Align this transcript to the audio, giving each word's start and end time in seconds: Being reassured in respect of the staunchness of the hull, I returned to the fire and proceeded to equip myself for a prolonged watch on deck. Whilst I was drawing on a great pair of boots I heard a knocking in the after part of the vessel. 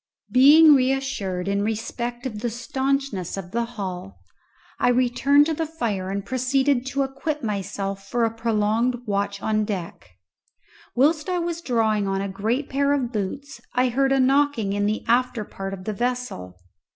Being 0.31 0.73
reassured 0.73 1.47
in 1.47 1.61
respect 1.61 2.25
of 2.25 2.39
the 2.39 2.49
staunchness 2.49 3.37
of 3.37 3.51
the 3.51 3.65
hull, 3.77 4.19
I 4.79 4.87
returned 4.87 5.45
to 5.45 5.53
the 5.53 5.67
fire 5.67 6.09
and 6.09 6.25
proceeded 6.25 6.87
to 6.87 7.03
equip 7.03 7.43
myself 7.43 8.07
for 8.09 8.25
a 8.25 8.33
prolonged 8.33 9.03
watch 9.05 9.43
on 9.43 9.63
deck. 9.63 10.17
Whilst 10.95 11.29
I 11.29 11.37
was 11.37 11.61
drawing 11.61 12.07
on 12.07 12.19
a 12.19 12.27
great 12.27 12.67
pair 12.67 12.93
of 12.93 13.11
boots 13.11 13.61
I 13.75 13.89
heard 13.89 14.11
a 14.11 14.19
knocking 14.19 14.73
in 14.73 14.87
the 14.87 15.05
after 15.07 15.43
part 15.45 15.71
of 15.71 15.83
the 15.83 15.93
vessel. 15.93 16.57